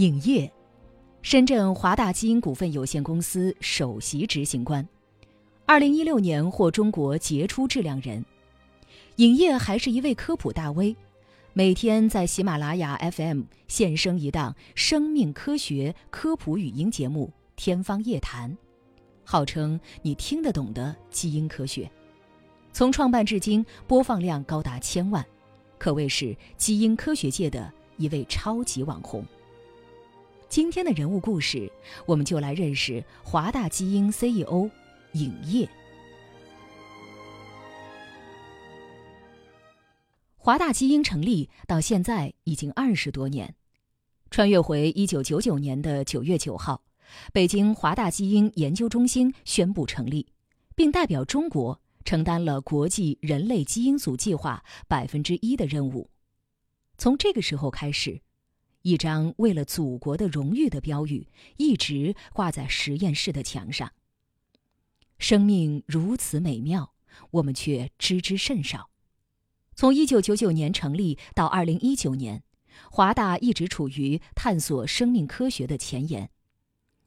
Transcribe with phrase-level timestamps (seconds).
[0.00, 0.50] 影业，
[1.20, 4.88] 深圳华大基因股份有限公司首席执行官，
[5.66, 8.24] 二零一六年获中国杰出质量人。
[9.16, 10.96] 影业还是一位科普大 V，
[11.52, 18.50] 每天在喜马拉雅 FM 现身一档生命科学科普语音节目《天方夜谭》，
[19.22, 21.90] 号称你听得懂的基因科学。
[22.72, 25.22] 从创办至今，播放量高达千万，
[25.76, 29.22] 可谓是基因科学界的一位超级网红。
[30.50, 31.70] 今天的人物故事，
[32.06, 34.68] 我们就来认识华大基因 CEO
[35.12, 35.68] 尹烨。
[40.36, 43.54] 华大基因成立到现在已经二十多年，
[44.28, 46.82] 穿越回一九九九年的九月九号，
[47.32, 50.26] 北京华大基因研究中心宣布成立，
[50.74, 56.10] 并代表中国承担了国际人类基因组计划百分之一的任务。
[56.98, 58.20] 从这个时候开始。
[58.82, 63.92] 一张为了祖国的荣誉的标语一直挂在实验室的墙上。
[65.18, 66.94] 生命如此美妙，
[67.32, 68.90] 我们却知之甚少。
[69.74, 72.42] 从一九九九年成立到二零一九年，
[72.90, 76.30] 华大一直处于探索生命科学的前沿。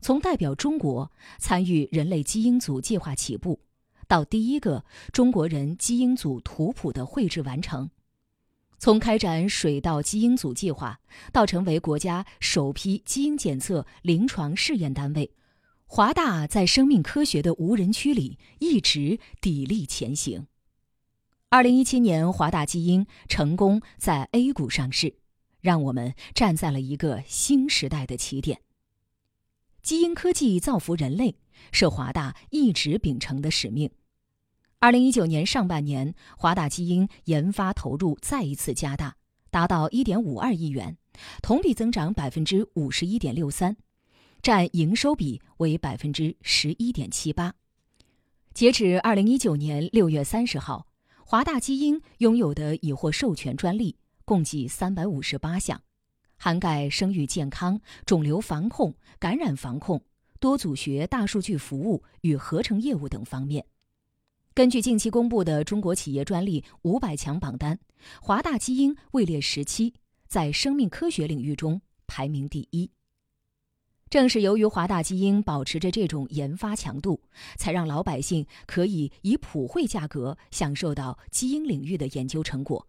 [0.00, 3.60] 从代表中国参与人类基因组计划起步，
[4.08, 7.90] 到第一个中国人基因组图谱的绘制完成。
[8.80, 11.00] 从开展水稻基因组计划
[11.34, 15.30] 到成为国家首批基因检测临床试验单位，
[15.84, 20.46] 华大在生命科学的无人区里一直砥砺前行。
[21.50, 25.14] 二零一七年，华大基因成功在 A 股上市，
[25.60, 28.62] 让我们站在了一个新时代的起点。
[29.82, 31.36] 基因科技造福人类，
[31.70, 33.90] 是华大一直秉承的使命。
[34.82, 39.14] 二零一九年上半年，华大基因研发投入再一次加大，
[39.50, 40.96] 达到一点五二亿元，
[41.42, 43.76] 同比增长百分之五十一点六三，
[44.40, 47.54] 占营收比为百分之十一点七八。
[48.54, 50.86] 截止二零一九年六月三十号，
[51.26, 55.78] 华大基因拥有的已获授权专利共计三百五十八项，
[56.38, 60.02] 涵盖生育健康、肿瘤防控、感染防控、
[60.38, 63.62] 多组学大数据服务与合成业务等方面。
[64.52, 67.78] 根据近期公布的中国企业专利五百强榜单，
[68.20, 69.94] 华大基因位列十七，
[70.26, 72.90] 在生命科学领域中排名第一。
[74.10, 77.22] 正是由于华大基因保持着这种研发强度，
[77.56, 82.84] 才让老百姓可以以普惠价格享受到基因领域的研究成果。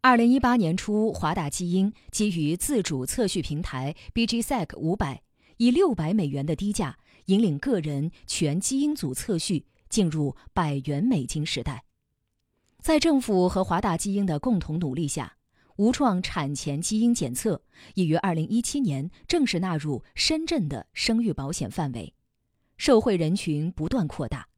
[0.00, 5.22] 二零一八年初，华大基因基于自主测序平台 BGSec 五百，
[5.58, 9.66] 以六百美元的低价引领个人全基因组测序。
[9.88, 11.84] 进入百元美金时代，
[12.80, 15.36] 在政府和华大基因的共同努力下，
[15.76, 17.62] 无创产前基因检测
[17.94, 22.14] 已于二零一七年正式纳入深圳的生育保险范围，
[22.76, 24.48] 受惠人群不断扩大。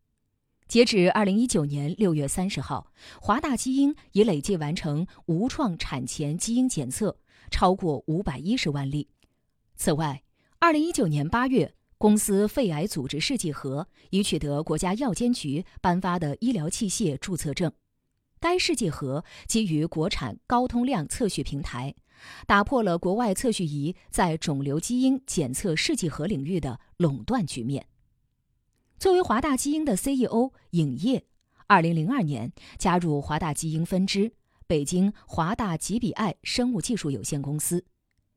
[0.66, 7.18] 截止二零一九年六月三十号，华大基因已累计完成无创产前基因检测
[7.50, 9.08] 超过五百一十万例。
[9.74, 10.22] 此外，
[10.58, 11.74] 二零一九年八月。
[12.00, 17.70] 公司肺癌组织试剂盒已取得国家药监局颁发的医疗器械注册证。
[18.40, 21.94] 该试剂盒基于国产高通量测序平台，
[22.46, 27.86] 打破了国外测序仪在肿瘤基因检测试剂盒领域的垄断局面。
[28.98, 31.26] 作为华大基因的 CEO，尹烨，
[31.66, 34.32] 二零零二年加入华大基因分支
[34.66, 37.84] 北京华大吉比爱生物技术有限公司。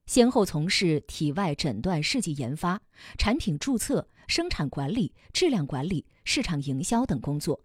[0.06, 2.82] 先后从事体外诊断试剂研发、
[3.18, 7.62] 产品注册、生产管理、质量管理、市场营销等工作，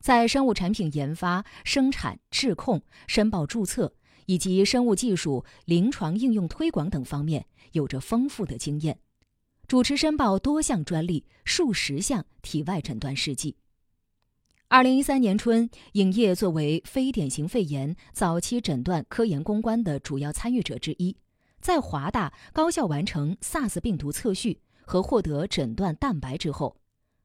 [0.00, 3.92] 在生物产品研发、生产、质控、申报注册
[4.26, 8.98] 以及生物技术临床应用推广等方面有着丰富的经验，
[9.66, 13.56] 主持申报多项专利、数十项体外诊断试剂。
[14.68, 21.16] 二零一三年春，影业作为非典型肺炎早期诊断科研攻关的主要参与者之一。
[21.66, 26.76] 在华大高效完成 SARS 病毒测序和获得诊断蛋白之后，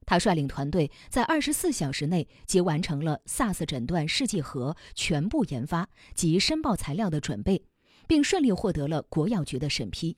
[0.04, 7.64] 他率领团队在二十四小时内即完成了 SARS 诊断试剂盒全部研发及申报材料的准备，
[8.08, 10.16] 并顺利获得了国药局的审批。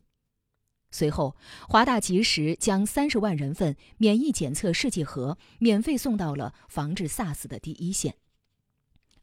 [0.91, 1.37] 随后，
[1.69, 8.15] 华大及时将三十万人份免疫检测试剂盒免费送到了防治 SARS 的第一线。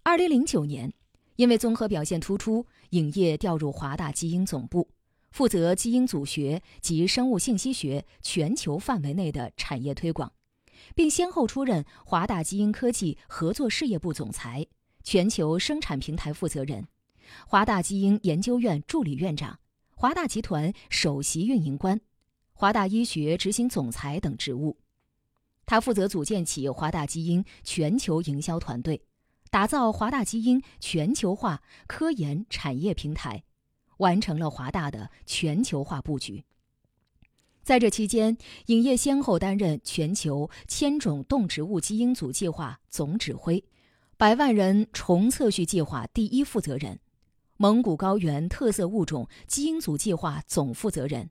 [0.03, 0.93] 二零零九年。
[1.37, 4.89] 因为综合表现突出，影业调入华大基因总部，
[5.31, 10.31] 负责基因组学及生物信息学全球范围内的产业推广，
[10.95, 14.65] 并先后出任华大基因科技合作事业部总裁、
[15.03, 16.85] 全球生产平台负责人、
[17.47, 19.59] 华大基因研究院助理院长、
[19.95, 21.99] 华大集团首席运营官、
[22.53, 24.77] 华大医学执行总裁等职务。
[25.65, 29.01] 他负责组建起华大基因全球营销团队，
[29.51, 33.43] 打造华大基因全球化科研产业平台，
[33.97, 36.45] 完成了华大的全球化布局。
[37.61, 38.37] 在这期间，
[38.67, 43.61] 影业先后担任全球千种动植物基因组计划总指挥、
[44.15, 46.97] 百万人重测序计划第一负责人、
[47.57, 51.29] 蒙古高原特色物种基因组计划总负责人、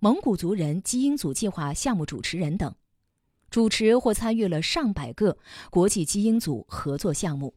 [0.00, 2.74] 蒙古族人基因组计划项目主持人等，
[3.52, 5.36] 主持或参与了上百个
[5.70, 7.54] 国际基因组合作项目，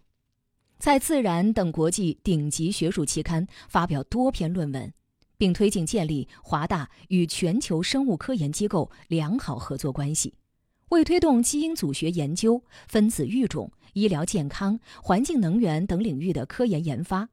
[0.78, 4.94] 在《自然》等国际顶级学术期刊发表多篇论文。
[5.38, 10.34] 并推进建立华大与全球生物科研机构良好合作关系，
[10.92, 17.28] 为推动基因组学研究、分子育种、医疗健康、环境能源等领域的科研研发，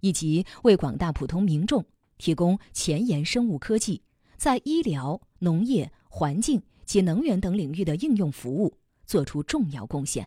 [0.00, 1.82] 以及为广大普通民众
[2.18, 4.02] 提供前沿生物科技
[4.36, 10.26] 在医疗、农业、环境及能源等领域的应用服务作出重要贡献。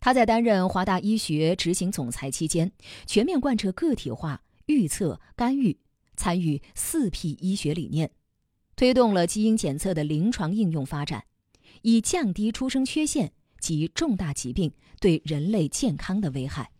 [0.00, 2.72] 他在担任华大医学执行总裁期间，
[3.06, 5.78] 全面贯彻个体化预测干预。
[6.18, 8.10] 参与四 P 医学理念，
[8.74, 11.26] 推动了基因检测的临床应用发展，
[11.82, 16.70] 以降低出生缺陷及重大疾病对人类健康的危害。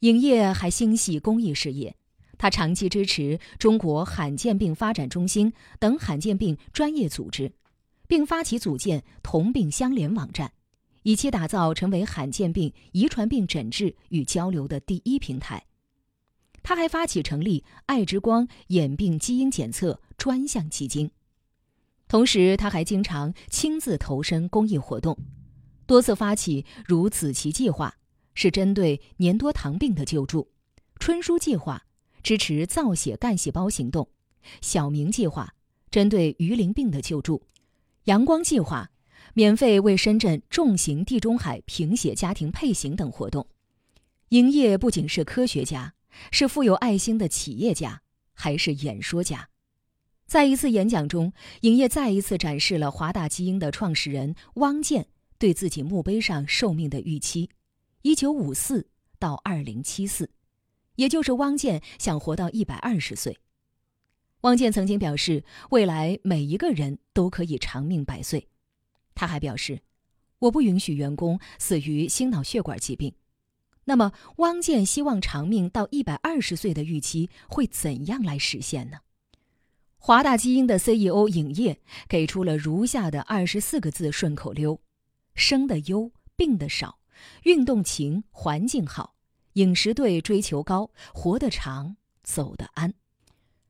[0.00, 1.96] 尹烨还心系公益事业，
[2.38, 7.52] 他长期支持中国罕见病发展中心等罕见病专业组织，
[8.06, 10.52] 并发起组建同病相怜网站，
[11.02, 15.64] 以期打造成为罕见病、遗传病诊治与交流的第一平台。
[16.62, 21.10] 他还发起成立爱之光眼病基因检测专项基金，
[22.08, 25.16] 同时他还经常亲自投身公益活动，
[25.86, 27.94] 多次发起如子琪计划，
[28.34, 30.48] 是针对粘多糖病的救助；
[30.98, 31.84] 春书计划
[32.26, 34.08] 支持造血干细胞行动；
[34.60, 35.54] 小明计划
[35.92, 37.40] 针对鱼鳞病的救助；
[38.06, 38.90] 阳光计划
[39.34, 43.46] 免费为深圳重型地中海贫血家庭配型等活动。
[44.30, 45.94] 营业不仅是科学家。
[46.32, 48.00] 是富有爱心的企业家，
[48.32, 49.48] 还是演说家？
[50.26, 55.06] 在一次演讲中，影业再一次展示了华大基因的创始人汪建
[55.38, 57.50] 对自己墓碑上寿命的预期：
[58.02, 58.88] 一九五四
[59.18, 60.30] 到二零七四，
[60.96, 63.38] 也就是汪建想活到一百二十岁。
[64.42, 68.48] 汪建曾经表示，未来每一个人都可以长命百岁。
[69.14, 69.80] 他还表示，
[70.40, 73.14] 我不允许员工死于心脑血管疾病。
[73.84, 78.98] 那么，汪建希望长命到一百二十岁的预期会怎样来实现呢？
[79.96, 84.80] 华大基因的 CEO 尹烨给出了如下的二十四个字顺口溜：
[85.34, 87.00] 生的优，病的少，
[87.42, 89.15] 运动勤，环境好，
[89.56, 92.92] 饮食对，追求高，活得长，走得安。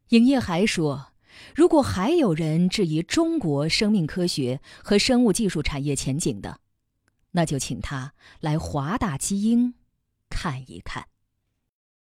[0.08, 1.12] 尹业还说，
[1.54, 6.58] 如果还有人质疑中国生命科学和生物技术产业前景的，
[7.30, 9.74] 那就请他来华大基因。
[10.28, 11.06] 看一看。